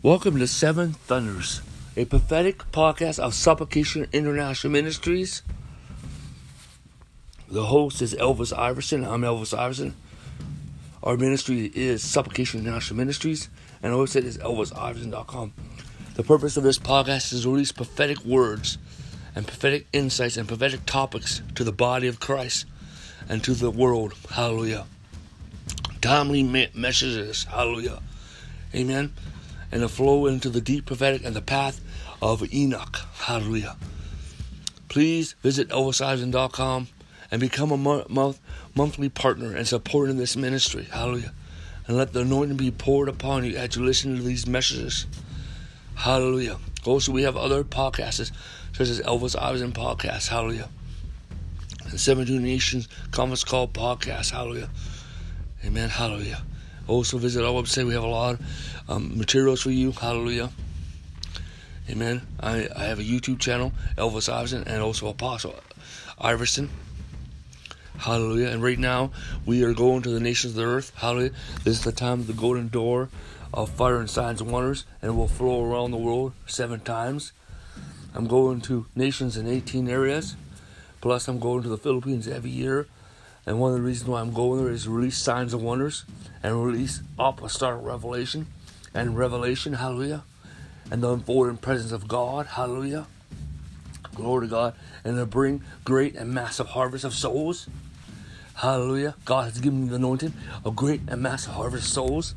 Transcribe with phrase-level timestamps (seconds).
[0.00, 1.60] Welcome to Seven Thunders,
[1.96, 5.42] a prophetic podcast of Supplication International Ministries.
[7.48, 9.04] The host is Elvis Iverson.
[9.04, 9.96] I'm Elvis Iverson.
[11.02, 13.48] Our ministry is Supplication International Ministries,
[13.82, 15.52] and our website is elvisiverson.com.
[16.14, 18.78] The purpose of this podcast is to release prophetic words
[19.34, 22.66] and prophetic insights and prophetic topics to the body of Christ
[23.28, 24.14] and to the world.
[24.30, 24.86] Hallelujah.
[26.00, 27.42] Timely messages.
[27.42, 28.00] Hallelujah.
[28.72, 29.12] Amen.
[29.70, 31.80] And to flow into the deep prophetic and the path
[32.22, 33.00] of Enoch.
[33.14, 33.76] Hallelujah.
[34.88, 36.88] Please visit elvisiverson.com
[37.30, 38.40] and become a month,
[38.74, 40.84] monthly partner and supporter in this ministry.
[40.90, 41.32] Hallelujah.
[41.86, 45.06] And let the anointing be poured upon you as you listen to these messages.
[45.94, 46.58] Hallelujah.
[46.84, 48.30] Also, we have other podcasts
[48.72, 50.28] such as Elvis Iverson Podcast.
[50.28, 50.68] Hallelujah.
[51.90, 54.30] And 72 Nations Conference Call Podcast.
[54.30, 54.70] Hallelujah.
[55.64, 55.88] Amen.
[55.88, 56.42] Hallelujah.
[56.88, 57.86] Also, visit our website.
[57.86, 58.40] We have a lot of
[58.88, 59.92] um, materials for you.
[59.92, 60.50] Hallelujah.
[61.90, 62.22] Amen.
[62.40, 65.54] I, I have a YouTube channel, Elvis Iverson, and also Apostle
[66.18, 66.70] Iverson.
[67.98, 68.48] Hallelujah.
[68.48, 69.10] And right now,
[69.44, 70.92] we are going to the nations of the earth.
[70.96, 71.32] Hallelujah.
[71.64, 73.10] This is the time of the golden door
[73.52, 77.32] of fire and signs and wonders, and it will flow around the world seven times.
[78.14, 80.36] I'm going to nations in 18 areas.
[81.00, 82.86] Plus, I'm going to the Philippines every year.
[83.48, 86.04] And one of the reasons why I'm going there is release signs and wonders
[86.42, 88.46] and release apostolic revelation
[88.92, 89.72] and revelation.
[89.72, 90.22] Hallelujah.
[90.90, 92.44] And the unfolding presence of God.
[92.44, 93.06] Hallelujah.
[94.14, 94.74] Glory to God.
[95.02, 97.70] And to bring great and massive harvest of souls.
[98.56, 99.14] Hallelujah.
[99.24, 102.34] God has given me the anointing of great and massive harvest of souls.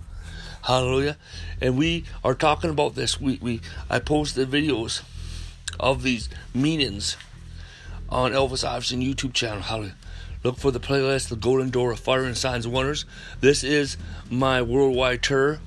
[0.62, 1.18] Hallelujah.
[1.60, 3.20] And we are talking about this.
[3.20, 5.02] We, we I posted videos
[5.78, 7.18] of these meetings
[8.08, 9.62] on Elvis Iverson YouTube channel.
[9.62, 9.96] Hallelujah.
[10.44, 13.06] Look for the playlist, The Golden Door of Fire and Signs and Wonders.
[13.42, 13.98] This is
[14.30, 15.60] my worldwide tour.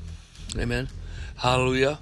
[0.59, 0.88] Amen.
[1.37, 1.98] Hallelujah.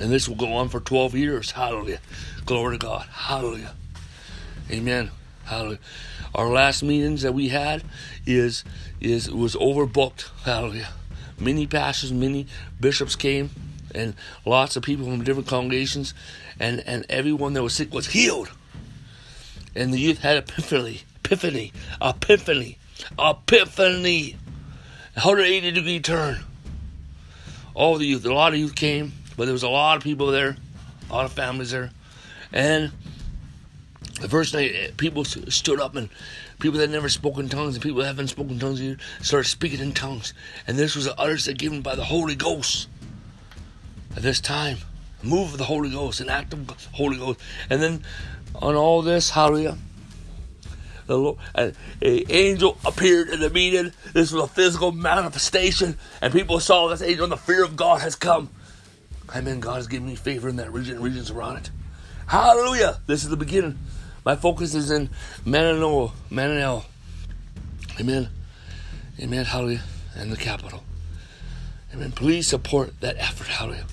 [0.00, 1.50] And this will go on for 12 years.
[1.52, 2.00] Hallelujah.
[2.46, 3.06] Glory to God.
[3.10, 3.74] Hallelujah.
[4.70, 5.10] Amen.
[5.44, 5.80] Hallelujah.
[6.34, 7.82] Our last meetings that we had
[8.26, 8.64] is
[9.00, 10.28] is was overbooked.
[10.44, 10.88] Hallelujah.
[11.40, 12.46] Many pastors, many
[12.78, 13.50] bishops came,
[13.94, 16.12] and lots of people from different congregations,
[16.60, 18.50] and and everyone that was sick was healed.
[19.74, 22.78] And the youth had epiphany, epiphany, epiphany,
[23.18, 24.36] epiphany.
[25.14, 26.38] 180 degree turn.
[27.74, 30.28] All the youth, a lot of youth came, but there was a lot of people
[30.28, 30.56] there,
[31.10, 31.90] a lot of families there,
[32.52, 32.92] and
[34.20, 36.08] the first night, eh, people stood up and
[36.60, 39.80] people that never spoken in tongues and people that haven't spoken tongues yet started speaking
[39.80, 40.34] in tongues.
[40.66, 42.88] And this was the utterance given by the Holy Ghost
[44.16, 44.78] at this time.
[45.22, 47.40] Move of the Holy Ghost, an act of Holy Ghost.
[47.70, 48.04] And then
[48.54, 49.78] on all this, hallelujah,
[51.08, 51.70] the Lord, uh,
[52.02, 53.92] an angel appeared in the meeting.
[54.12, 58.02] This was a physical manifestation, and people saw this angel, and the fear of God
[58.02, 58.50] has come.
[59.34, 59.58] Amen.
[59.58, 61.70] God has given me favor in that region, and regions around it.
[62.26, 63.00] Hallelujah.
[63.06, 63.78] This is the beginning.
[64.24, 65.08] My focus is in
[65.44, 66.84] Mananoa, Mananel.
[67.98, 68.28] Amen.
[69.18, 69.44] Amen.
[69.46, 69.82] Hallelujah.
[70.14, 70.84] And the capital.
[71.94, 72.12] Amen.
[72.12, 73.46] Please support that effort.
[73.46, 73.86] Hallelujah.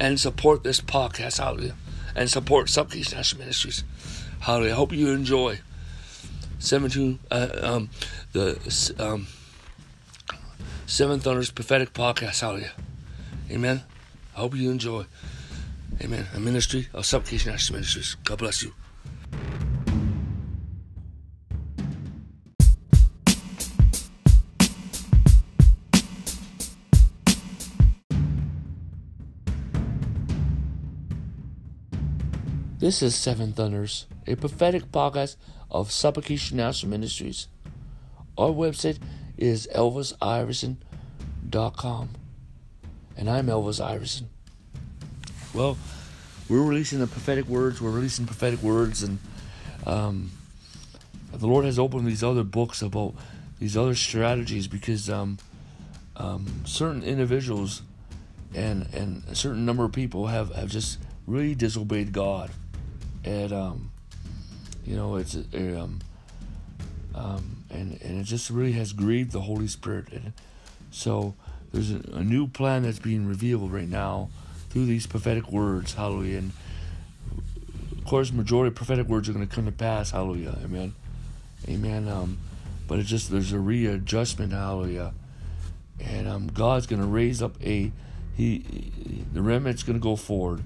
[0.00, 1.38] And support this podcast.
[1.38, 1.76] Hallelujah.
[2.16, 3.84] And support Supplication National Ministries.
[4.40, 4.72] Hallelujah.
[4.72, 5.60] I hope you enjoy.
[6.58, 7.90] 17, uh, um,
[8.32, 9.26] the um,
[10.86, 12.40] Seven Thunders Prophetic Podcast.
[12.40, 12.72] Hallelujah.
[13.50, 13.82] Amen.
[14.34, 15.06] I hope you enjoy.
[16.02, 16.26] Amen.
[16.34, 18.16] A ministry of Supplication National Ministries.
[18.24, 18.72] God bless you.
[32.78, 35.36] This is Seven Thunders, a prophetic podcast
[35.70, 37.46] of Supplication National Ministries.
[38.36, 38.98] Our website
[39.36, 42.08] is elvisiverson.com.
[43.16, 44.28] And I'm Elvis Iverson.
[45.54, 45.78] Well,
[46.48, 47.80] we're releasing the prophetic words.
[47.80, 49.18] We're releasing prophetic words, and
[49.86, 50.30] um,
[51.32, 53.14] the Lord has opened these other books about
[53.58, 55.38] these other strategies because um,
[56.16, 57.80] um, certain individuals
[58.54, 62.50] and and a certain number of people have, have just really disobeyed God
[63.24, 63.90] and um,
[64.86, 66.00] you know it's um,
[67.14, 70.32] um, and and it just really has grieved the Holy Spirit, and
[70.90, 71.34] so
[71.72, 74.28] there's a, a new plan that's being revealed right now
[74.70, 76.52] through these prophetic words, Hallelujah, and
[77.98, 80.94] of course, majority of prophetic words are going to come to pass, Hallelujah, Amen,
[81.68, 82.08] Amen.
[82.08, 82.38] Um,
[82.86, 85.12] but it's just there's a readjustment, Hallelujah,
[86.00, 87.90] and um, God's going to raise up a
[88.36, 88.58] he,
[89.32, 90.62] the remnant's going to go forward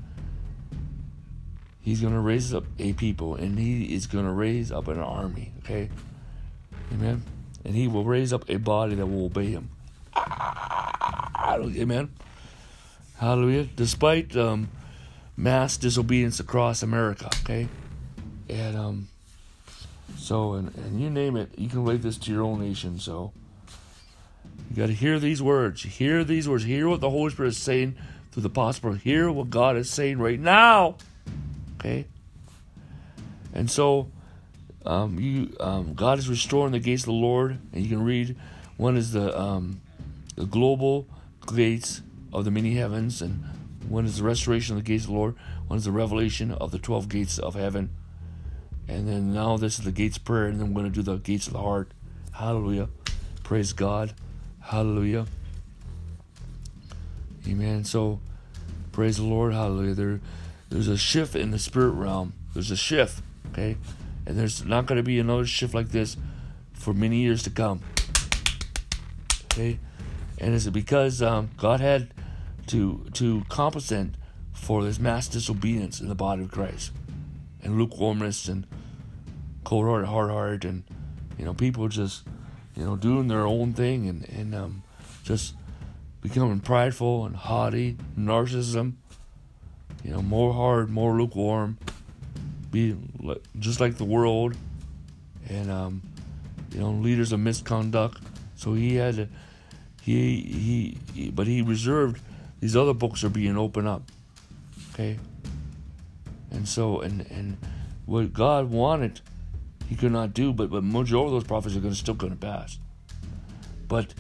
[1.83, 4.99] He's going to raise up a people and he is going to raise up an
[4.99, 5.89] army, okay?
[6.93, 7.23] Amen.
[7.65, 9.71] And he will raise up a body that will obey him.
[10.17, 12.11] Amen.
[13.17, 13.65] Hallelujah.
[13.77, 14.69] Despite um,
[15.37, 17.69] mass disobedience across America, okay?
[18.49, 19.09] And um,
[20.17, 22.99] so, and, and you name it, you can relate this to your own nation.
[22.99, 23.33] So,
[24.71, 25.83] you got to hear these words.
[25.83, 26.65] Hear these words.
[26.65, 27.97] Hear what the Holy Spirit is saying
[28.31, 28.93] through the possible.
[28.93, 30.97] Hear what God is saying right now.
[31.81, 32.07] Okay?
[33.55, 34.09] And so,
[34.85, 38.37] um, you um, God is restoring the gates of the Lord, and you can read.
[38.77, 39.81] One is the um,
[40.37, 41.07] the global
[41.55, 43.43] gates of the many heavens, and
[43.89, 45.35] one is the restoration of the gates of the Lord.
[45.67, 47.91] One is the revelation of the twelve gates of heaven,
[48.87, 51.17] and then now this is the gates prayer, and then we're going to do the
[51.17, 51.91] gates of the heart.
[52.33, 52.89] Hallelujah,
[53.43, 54.15] praise God,
[54.61, 55.27] Hallelujah,
[57.47, 57.85] Amen.
[57.85, 58.21] So,
[58.93, 59.95] praise the Lord, Hallelujah.
[59.95, 60.21] There,
[60.71, 62.33] there's a shift in the spirit realm.
[62.55, 63.23] There's a shift,
[63.53, 63.77] okay,
[64.25, 66.17] and there's not going to be another shift like this
[66.73, 67.81] for many years to come.
[69.45, 69.79] Okay,
[70.39, 72.15] and it's because um, God had
[72.69, 74.11] to to compensate
[74.53, 76.93] for this mass disobedience in the body of Christ
[77.63, 78.67] and lukewarmness and
[79.65, 80.85] cold hearted, hard heart, and
[81.37, 82.25] you know people just
[82.77, 84.83] you know doing their own thing and and um,
[85.25, 85.55] just
[86.21, 88.95] becoming prideful and haughty, narcissism.
[90.11, 91.79] You know, more hard, more lukewarm,
[92.73, 92.97] be
[93.61, 94.57] just like the world,
[95.49, 96.03] and um,
[96.73, 98.19] you know, leaders of misconduct.
[98.57, 99.29] So he had to,
[100.03, 102.21] he, he he, but he reserved
[102.59, 104.03] these other books are being opened up.
[104.93, 105.17] Okay.
[106.51, 107.57] And so and and
[108.05, 109.21] what God wanted,
[109.89, 112.33] he could not do, but but majority of those prophets are going to still going
[112.33, 112.81] to pass.
[113.87, 114.13] But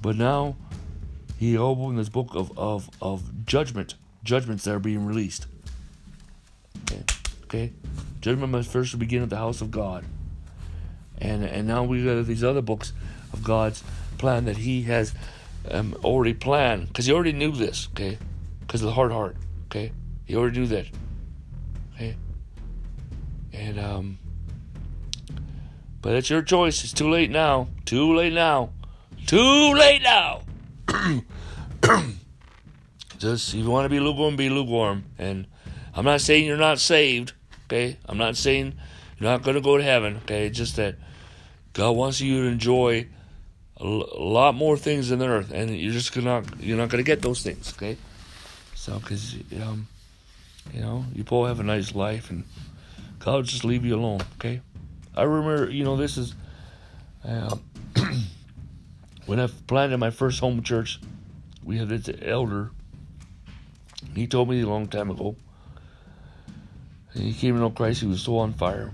[0.00, 0.56] but now
[1.38, 5.46] he opened this book of, of, of judgment, judgments that are being released.
[6.82, 7.04] Okay.
[7.44, 7.72] Okay?
[8.20, 10.04] Judgment must first begin at the house of God.
[11.18, 12.92] And and now we got these other books
[13.32, 13.84] of God's
[14.18, 15.14] plan that he has
[15.70, 18.18] um, already planned because he already knew this, okay?
[18.60, 19.36] Because of the hard heart,
[19.66, 19.92] okay?
[20.24, 20.86] He already knew that,
[21.94, 22.16] okay?
[23.52, 24.18] And um,
[26.02, 26.82] but it's your choice.
[26.82, 27.68] It's too late now.
[27.84, 28.70] Too late now.
[29.26, 30.42] Too late now.
[33.24, 35.06] Just if you want to be lukewarm, be lukewarm.
[35.18, 35.46] And
[35.94, 37.32] I'm not saying you're not saved,
[37.64, 37.96] okay?
[38.04, 38.74] I'm not saying
[39.18, 40.46] you're not going to go to heaven, okay?
[40.46, 40.96] It's just that
[41.72, 43.08] God wants you to enjoy
[43.78, 47.22] a lot more things than the earth, and you're just gonna you're not gonna get
[47.22, 47.96] those things, okay?
[48.74, 49.88] So, because um,
[50.74, 52.44] you know, you both have a nice life, and
[53.20, 54.60] God will just leave you alone, okay?
[55.16, 56.34] I remember, you know, this is
[57.26, 57.56] uh,
[59.26, 61.00] when I planted my first home church.
[61.64, 62.70] We had this elder.
[64.14, 65.36] He told me a long time ago.
[67.14, 68.00] he came to know Christ.
[68.00, 68.92] He was so on fire.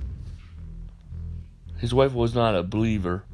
[1.79, 3.25] His wife was not a believer.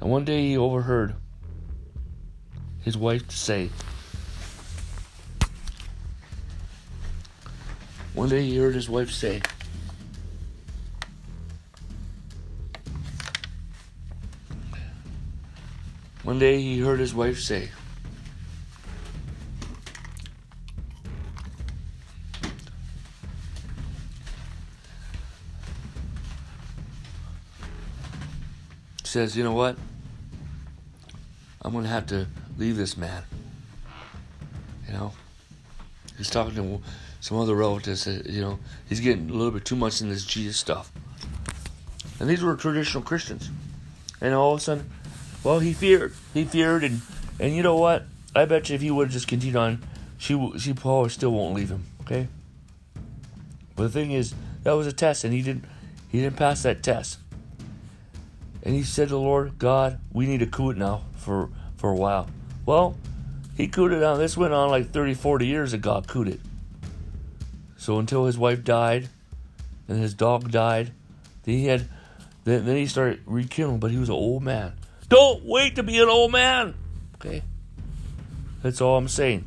[0.00, 1.14] And one day he overheard
[2.80, 3.70] his wife say,
[8.14, 9.40] One day he heard his wife say,
[16.24, 17.70] One day he heard his wife say,
[29.12, 29.76] says, You know what?
[31.60, 32.26] I'm going to have to
[32.58, 33.22] leave this man.
[34.86, 35.12] You know?
[36.16, 36.80] He's talking to
[37.20, 40.24] some other relatives that, you know, he's getting a little bit too much in this
[40.24, 40.90] Jesus stuff.
[42.18, 43.50] And these were traditional Christians.
[44.20, 44.90] And all of a sudden,
[45.44, 46.14] well, he feared.
[46.32, 47.00] He feared, and
[47.40, 48.04] and you know what?
[48.34, 49.82] I bet you if he would have just continued on,
[50.18, 51.84] she she probably still won't leave him.
[52.02, 52.28] Okay.
[53.74, 55.64] But the thing is, that was a test, and he didn't
[56.08, 57.18] he didn't pass that test.
[58.62, 61.90] And he said to the Lord, God, we need to cool it now for for
[61.90, 62.28] a while.
[62.64, 62.96] Well,
[63.56, 64.18] he cooled it down.
[64.18, 66.40] This went on like 30, 40 years that God cooled it.
[67.76, 69.08] So until his wife died,
[69.88, 70.92] and his dog died,
[71.42, 71.88] then he had
[72.44, 74.72] then, then he started rekindling, but he was an old man.
[75.08, 76.74] Don't wait to be an old man.
[77.16, 77.42] Okay?
[78.62, 79.44] That's all I'm saying.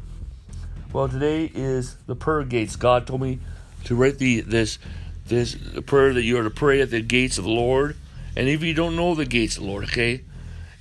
[0.93, 2.75] Well, today is the prayer gates.
[2.75, 3.39] God told me
[3.85, 4.79] to write the this
[5.27, 5.55] this
[5.85, 7.97] prayer that you are to pray at the gates of the Lord.
[8.35, 10.23] And if you don't know the gates of the Lord, okay?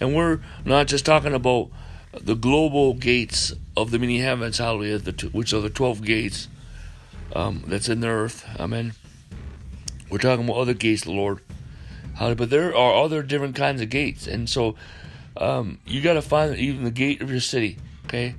[0.01, 1.71] And we're not just talking about
[2.13, 5.01] the global gates of the many heavens, hallelujah,
[5.33, 6.49] which are the 12 gates
[7.35, 8.45] um, that's in the earth.
[8.59, 8.95] Amen.
[10.11, 11.41] We're talking about other gates Lord.
[12.19, 14.77] But there are other different kinds of gates, and so
[15.37, 17.79] um, you got to find even the gate of your city.
[18.07, 18.37] Okay,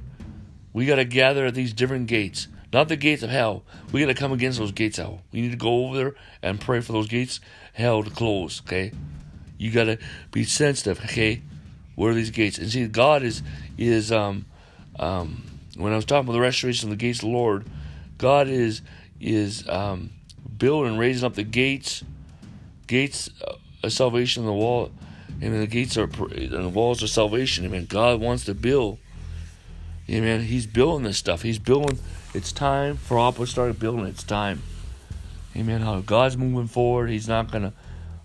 [0.71, 3.63] we got to gather at these different gates, not the gates of hell.
[3.91, 5.23] We got to come against those gates hell.
[5.33, 7.41] We need to go over there and pray for those gates
[7.75, 8.61] hell to close.
[8.61, 8.91] Okay,
[9.57, 9.97] you got to
[10.31, 10.99] be sensitive.
[11.05, 11.41] Okay,
[11.95, 12.57] where are these gates?
[12.57, 13.43] And see, God is
[13.77, 14.45] is um
[14.99, 15.43] um
[15.77, 17.65] when I was talking about the restoration of the gates of the Lord,
[18.17, 18.81] God is
[19.19, 20.11] is um,
[20.57, 22.03] building and raising up the gates,
[22.87, 23.29] gates
[23.83, 24.91] of salvation in the wall.
[25.41, 25.59] Amen.
[25.59, 27.65] The gates are and the walls of salvation.
[27.65, 27.85] Amen.
[27.85, 28.99] God wants to build.
[30.09, 30.41] Amen.
[30.43, 31.41] He's building this stuff.
[31.41, 31.99] He's building.
[32.33, 34.05] It's time for all to start building.
[34.05, 34.61] It's time.
[35.55, 35.81] Amen.
[35.81, 36.05] Hallelujah.
[36.05, 37.09] God's moving forward.
[37.09, 37.73] He's not gonna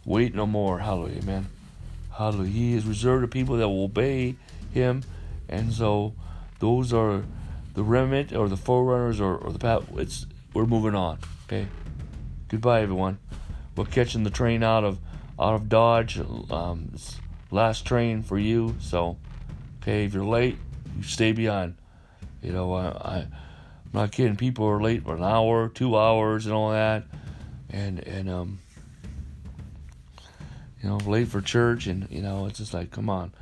[0.04, 0.80] wait no more.
[0.80, 1.18] Hallelujah.
[1.18, 1.46] Amen.
[2.12, 2.50] Hallelujah.
[2.50, 4.36] He is reserved to people that will obey
[4.72, 5.04] Him,
[5.48, 6.14] and so
[6.58, 7.22] those are
[7.74, 9.84] the remnant or the forerunners or, or the path.
[9.96, 11.18] It's we're moving on.
[11.46, 11.68] Okay.
[12.48, 13.18] Goodbye, everyone.
[13.76, 14.98] We're catching the train out of
[15.38, 16.18] out of Dodge.
[16.50, 16.92] Um,
[17.50, 18.76] last train for you.
[18.80, 19.16] So,
[19.80, 20.58] okay, if you're late,
[20.96, 21.76] you stay behind.
[22.42, 23.26] You know, I, I
[23.92, 24.36] I'm not kidding.
[24.36, 27.04] People are late for an hour, two hours, and all that,
[27.68, 28.58] and and um,
[30.82, 33.32] you know, late for church, and you know, it's just like, come on,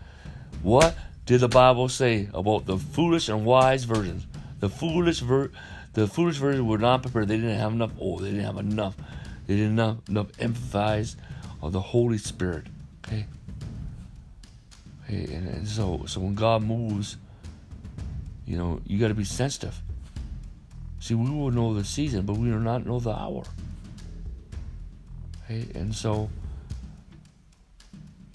[0.62, 4.26] what did the Bible say about the foolish and wise virgins?
[4.60, 5.50] The foolish ver-
[5.92, 7.28] the foolish virgins were not prepared.
[7.28, 8.18] They didn't have enough oil.
[8.18, 8.96] They didn't have enough.
[9.46, 11.16] They didn't have enough emphasis
[11.62, 12.66] of the Holy Spirit.
[13.06, 13.26] Okay.
[15.04, 17.18] Okay, and, and so so when God moves,
[18.46, 19.80] you know, you got to be sensitive.
[21.00, 23.44] See, we will know the season, but we do not know the hour.
[25.44, 26.28] Okay, and so,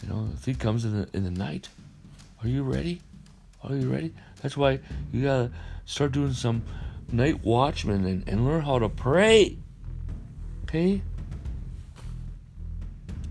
[0.01, 1.69] you know, if He comes in the in the night,
[2.41, 3.01] are you ready?
[3.63, 4.13] Are you ready?
[4.41, 4.79] That's why
[5.11, 5.51] you gotta
[5.85, 6.63] start doing some
[7.11, 9.57] night watchman and, and learn how to pray.
[10.63, 11.01] Okay?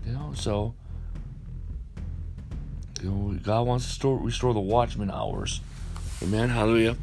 [0.05, 0.73] You know, so
[3.01, 5.59] you know, God wants to restore, restore the watchman hours.
[6.21, 6.49] Amen.
[6.49, 6.95] Hallelujah.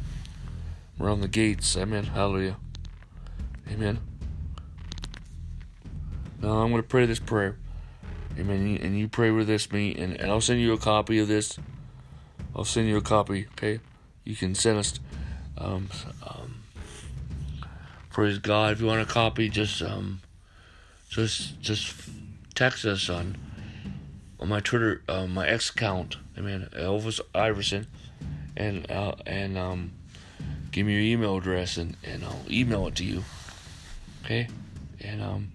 [1.00, 1.76] Around the gates.
[1.76, 2.04] Amen.
[2.04, 2.56] Hallelujah.
[3.70, 4.00] Amen.
[6.42, 7.56] Now I'm going to pray this prayer.
[8.38, 8.78] Amen.
[8.82, 11.58] And you pray with this, me, and, and I'll send you a copy of this
[12.54, 13.46] I'll send you a copy.
[13.52, 13.80] Okay,
[14.24, 14.98] you can send us.
[15.56, 15.88] Um,
[16.26, 16.62] um,
[18.10, 18.72] praise God.
[18.72, 20.20] If you want a copy, just um,
[21.08, 21.94] just just
[22.54, 23.36] text us on
[24.38, 26.16] on my Twitter, uh, my X account.
[26.36, 27.86] I mean Elvis Iverson,
[28.56, 29.92] and uh, and um,
[30.70, 33.24] give me your email address and and I'll email it to you.
[34.24, 34.48] Okay,
[35.00, 35.52] and um,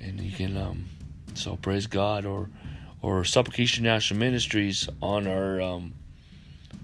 [0.00, 0.86] and you can um,
[1.34, 2.48] so praise God or
[3.00, 5.94] or Supplication National Ministries on our um,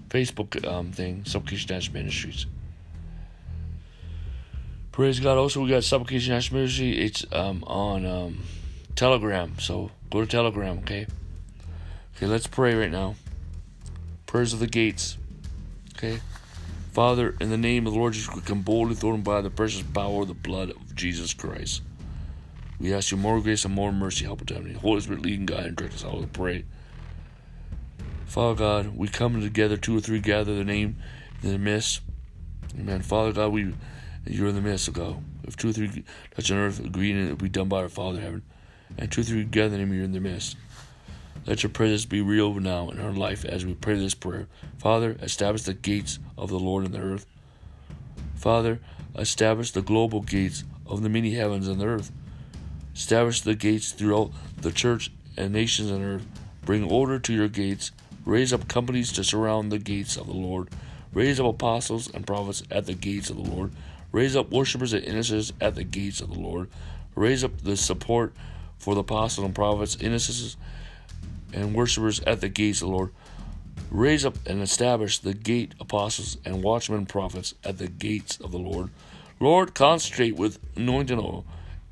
[0.09, 2.45] Facebook um, thing, Supplication National Ministries.
[4.91, 5.37] Praise God.
[5.37, 6.99] Also, we got Supplication National Ministry.
[6.99, 8.43] It's um, on um,
[8.95, 9.57] Telegram.
[9.59, 11.07] So go to Telegram, okay?
[12.17, 13.15] Okay, let's pray right now.
[14.25, 15.17] Prayers of the gates.
[15.95, 16.19] Okay?
[16.99, 19.83] Father, in the name of the Lord Jesus, we come boldly thrown by the precious
[19.83, 21.81] power of the blood of Jesus Christ.
[22.77, 24.25] We ask you more grace and more mercy.
[24.25, 26.65] Help us, Heavenly Holy Spirit, lead and guide and direct us all to pray.
[28.25, 30.97] Father God, we come together, two or three gather the name
[31.41, 32.01] in the midst.
[32.77, 33.01] Amen.
[33.01, 33.73] Father God, we
[34.27, 35.23] you're in the midst of God.
[35.45, 36.03] If two or three
[36.35, 38.43] touch on earth, agree and it will be done by our Father in heaven.
[38.97, 40.57] And two or three gather the name, you're in the midst.
[41.45, 44.47] Let your presence be real now in our life as we pray this prayer.
[44.77, 47.25] Father, establish the gates of the Lord in the earth.
[48.35, 48.79] Father,
[49.17, 52.11] establish the global gates of the many heavens and the earth.
[52.93, 56.25] Establish the gates throughout the church and nations on earth.
[56.65, 57.91] Bring order to your gates.
[58.25, 60.69] Raise up companies to surround the gates of the Lord.
[61.13, 63.71] Raise up apostles and prophets at the gates of the Lord.
[64.11, 66.69] Raise up worshippers and intercessors at the gates of the Lord.
[67.15, 68.33] Raise up the support
[68.77, 70.57] for the apostles and prophets, intercessors,
[71.53, 73.11] and worshippers at the gates of the Lord.
[73.91, 78.59] Raise up and establish the gate apostles and watchmen prophets at the gates of the
[78.59, 78.89] Lord.
[79.39, 81.45] Lord, concentrate with anointing oil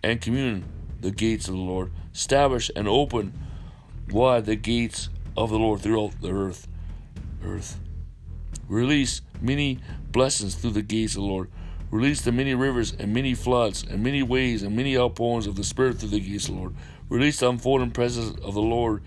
[0.04, 0.66] and commune
[1.00, 1.92] the gates of the Lord.
[2.14, 3.34] Establish and open
[4.12, 6.68] wide the gates of the Lord throughout the earth.
[7.44, 7.80] Earth.
[8.68, 9.80] Release many
[10.12, 11.50] blessings through the gates of the Lord.
[11.90, 15.64] Release the many rivers and many floods and many ways and many outpourings of the
[15.64, 16.76] Spirit through the gates of the Lord.
[17.10, 19.04] Release the unfolding presence of the Lord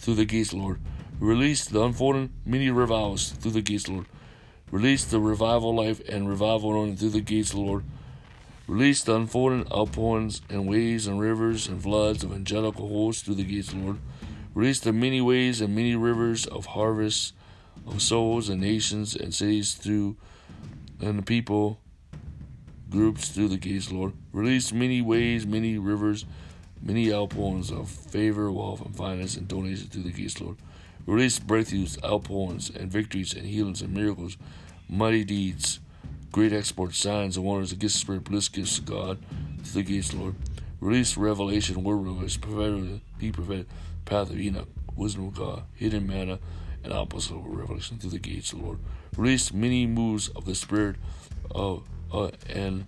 [0.00, 0.80] through the gates Lord.
[1.18, 4.06] Release the unfolding many revivals through the gates Lord.
[4.70, 7.84] Release the revival life and revival anointing through the gates Lord.
[8.66, 13.44] Release the unfolding outpourings and waves and rivers and floods of angelical hosts through the
[13.44, 13.98] gates Lord.
[14.54, 17.32] Release the many ways and many rivers of harvests
[17.86, 20.16] of souls and nations and cities through
[21.00, 21.80] and the people
[22.90, 24.12] groups through the gates, Lord.
[24.32, 26.26] Release many ways, many rivers,
[26.82, 30.56] many outpourings of favor, wealth, and finance and donations to the gates, Lord.
[31.06, 34.36] Release breakthroughs, outpourings, and victories, and healings, and miracles,
[34.88, 35.80] mighty deeds,
[36.32, 39.18] great exploits, signs, and wonders, the gifts of spirit, bliss gifts of God
[39.62, 40.34] through the gates, Lord.
[40.80, 43.66] Release revelation, word revelation, prophetic, be prophetic,
[44.04, 46.38] path of Enoch, wisdom of God, hidden manna,
[46.82, 48.78] and opposite revelation through the gates, Lord.
[49.16, 50.96] Release many moves of the Spirit
[51.50, 51.82] of
[52.12, 52.86] uh, and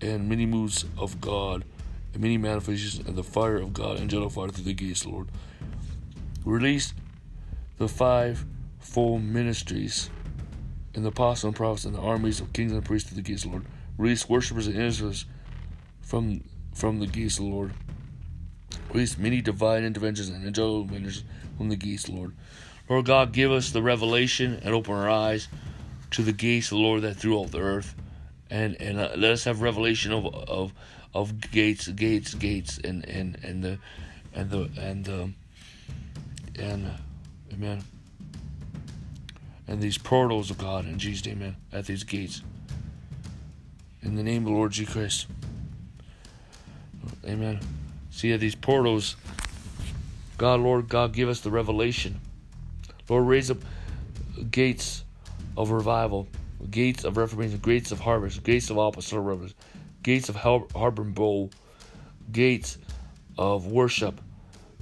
[0.00, 1.64] and many moves of God
[2.12, 5.28] and many manifestations and the fire of God, angelic fire through the gates, Lord.
[6.44, 6.94] Release
[7.78, 8.44] the five
[8.78, 10.10] full ministries
[10.94, 13.46] and the apostles and prophets and the armies of kings and priests through the gates,
[13.46, 13.64] Lord.
[13.96, 15.26] Release worshippers and intercessors
[16.00, 16.42] from
[16.74, 17.72] from the gates, Lord.
[18.92, 21.24] Release many divine interventions and angelic ministers
[21.56, 22.34] from the gates, Lord.
[22.88, 25.48] Lord God, give us the revelation and open our eyes
[26.10, 27.94] to the gates, Lord, that throughout the earth,
[28.50, 30.72] and and uh, let us have revelation of of
[31.14, 33.78] of gates, gates, gates, and and and the
[34.34, 35.30] and the and the
[36.58, 36.90] and
[37.52, 37.84] amen.
[39.68, 41.56] And these portals of God in Jesus' name, amen.
[41.72, 42.42] At these gates,
[44.02, 45.26] in the name of the Lord Jesus Christ,
[47.24, 47.60] amen.
[48.10, 49.16] See, at these portals,
[50.36, 52.20] God, Lord God, give us the revelation.
[53.08, 53.58] Lord, raise up
[54.50, 55.04] gates
[55.56, 56.28] of revival,
[56.70, 59.54] gates of reformation, gates of harvest, gates of apostolic reverence,
[60.02, 61.50] gates of harbor bowl,
[62.30, 62.78] gates
[63.38, 64.20] of worship,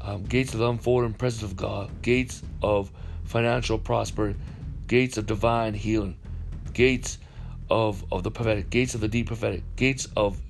[0.00, 2.90] um, gates of the unfolding presence of God, gates of
[3.24, 4.38] financial prosperity,
[4.86, 6.16] gates of divine healing,
[6.72, 7.18] gates
[7.70, 10.40] of, of the prophetic, gates of the deep prophetic, gates of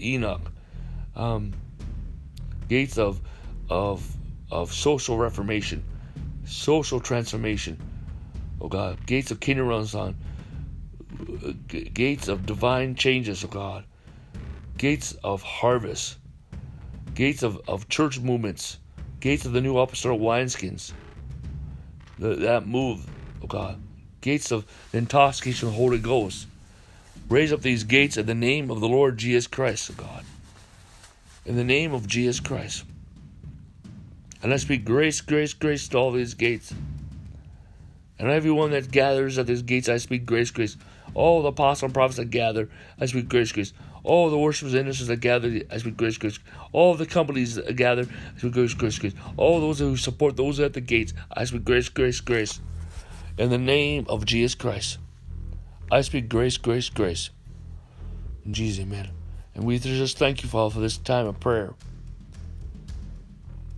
[0.00, 0.52] Enoch,
[1.14, 1.52] um,
[2.68, 3.20] gates of
[3.68, 4.16] of
[4.50, 5.82] of social reformation,
[6.44, 7.78] social transformation.
[8.60, 10.14] Oh God, gates of kingdom runs on,
[11.68, 13.84] gates of divine changes, oh God,
[14.78, 16.18] gates of harvest,
[17.14, 18.78] gates of, of church movements,
[19.20, 20.92] gates of the new apostolic wineskins,
[22.18, 23.06] the, that move,
[23.42, 23.80] oh God,
[24.20, 26.46] gates of intoxication of the Holy Ghost.
[27.28, 30.24] Raise up these gates in the name of the Lord Jesus Christ, oh God.
[31.44, 32.84] In the name of Jesus Christ.
[34.42, 36.72] And I speak grace, grace, grace to all these gates.
[38.18, 40.76] And everyone that gathers at these gates, I speak grace, grace.
[41.16, 42.68] All the apostles and prophets that gather,
[43.00, 43.72] I speak grace, grace.
[44.04, 46.38] All the worshipers and innocents that gather, I speak grace, grace.
[46.72, 49.14] All the companies that gather, I speak grace, grace, grace.
[49.38, 52.60] All those who support those at the gates, I speak grace, grace, grace.
[53.38, 54.98] In the name of Jesus Christ,
[55.90, 57.30] I speak grace, grace, grace.
[58.44, 59.08] In Jesus' amen.
[59.54, 61.72] And we just thank you, Father, for this time of prayer.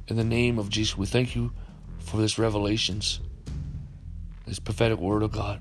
[0.08, 1.52] In the name of Jesus, we thank you
[2.00, 3.20] for this revelations,
[4.44, 5.60] this prophetic word of God.